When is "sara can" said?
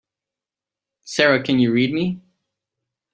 1.03-1.59